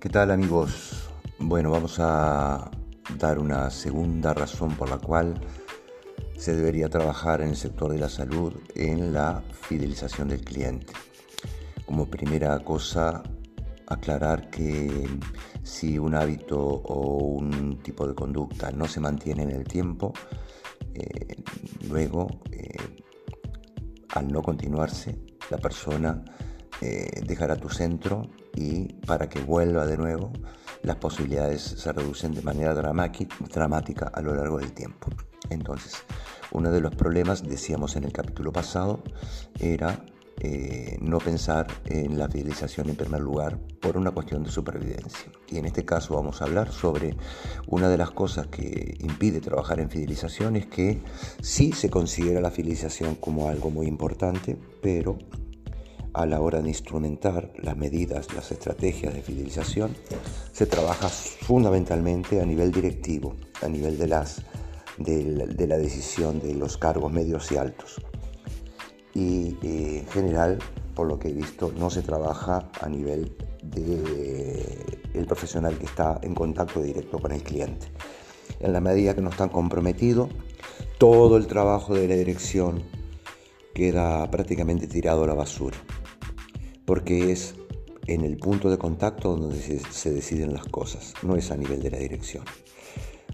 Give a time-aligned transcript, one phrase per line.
[0.00, 1.10] ¿Qué tal amigos?
[1.38, 2.70] Bueno, vamos a
[3.18, 5.38] dar una segunda razón por la cual
[6.38, 10.94] se debería trabajar en el sector de la salud en la fidelización del cliente.
[11.84, 13.22] Como primera cosa,
[13.88, 15.06] aclarar que
[15.62, 20.14] si un hábito o un tipo de conducta no se mantiene en el tiempo,
[20.94, 21.36] eh,
[21.90, 22.72] luego, eh,
[24.14, 26.24] al no continuarse, la persona
[26.80, 30.32] eh, dejará tu centro y para que vuelva de nuevo
[30.82, 35.08] las posibilidades se reducen de manera dramática a lo largo del tiempo.
[35.50, 35.96] Entonces,
[36.52, 39.02] uno de los problemas, decíamos en el capítulo pasado,
[39.58, 40.04] era
[40.42, 45.30] eh, no pensar en la fidelización en primer lugar por una cuestión de supervivencia.
[45.48, 47.14] Y en este caso vamos a hablar sobre
[47.66, 51.02] una de las cosas que impide trabajar en fidelización es que
[51.42, 55.18] sí se considera la fidelización como algo muy importante, pero
[56.12, 59.94] a la hora de instrumentar las medidas, las estrategias de fidelización,
[60.52, 64.42] se trabaja fundamentalmente a nivel directivo, a nivel de, las,
[64.98, 68.00] de, la, decisión de los cargos medios y altos.
[69.14, 70.58] Y eh, en general,
[70.94, 76.34] por lo que he visto, no se trabaja a nivel del profesional que está en
[76.34, 77.86] contacto directo con el cliente.
[78.58, 80.28] En la medida que no están comprometidos,
[80.98, 82.82] todo el trabajo de la dirección
[83.74, 85.76] queda prácticamente tirado a la basura
[86.90, 87.54] porque es
[88.08, 91.92] en el punto de contacto donde se, deciden las cosas, no es a nivel de
[91.92, 92.42] la dirección.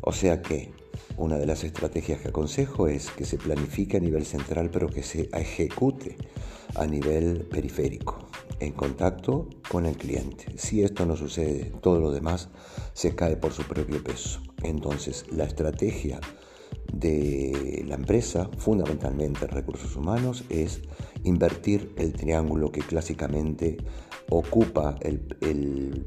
[0.02, 0.74] O sea que
[1.16, 5.02] una de las estrategias que aconsejo es que se planifique a nivel central, pero que
[5.02, 6.18] se ejecute
[6.74, 8.28] a nivel periférico,
[8.60, 10.52] en contacto con el cliente.
[10.58, 12.50] Si esto no sucede, todo lo demás
[12.92, 14.42] se cae por su propio peso.
[14.64, 16.20] Entonces, la estrategia
[16.92, 20.82] de la empresa, fundamentalmente recursos humanos, es
[21.24, 23.76] invertir el triángulo que clásicamente
[24.30, 26.06] ocupa el,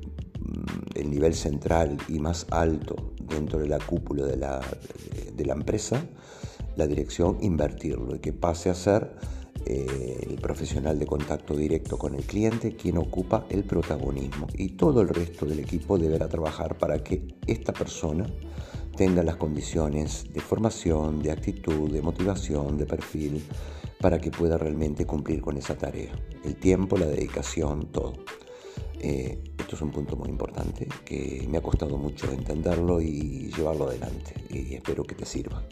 [1.05, 4.61] nivel central y más alto dentro de la cúpula de la,
[5.35, 6.05] de, la empresa,
[6.75, 9.15] la dirección, invertirlo y que pase a ser
[9.65, 14.47] eh, el profesional de contacto directo con el cliente quien ocupa el protagonismo.
[14.55, 18.25] Y todo el resto del equipo deberá trabajar para que esta persona
[18.99, 23.41] tenga las condiciones de formación, de actitud, de motivación, de perfil,
[24.01, 26.11] para que pueda realmente cumplir con esa tarea.
[26.43, 28.15] El tiempo, la dedicación, todo.
[28.99, 33.87] Eh, esto es un punto muy importante que me ha costado mucho entenderlo y llevarlo
[33.87, 35.63] adelante y espero que te sirva.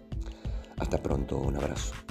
[0.78, 2.07] Hasta pronto, un abrazo.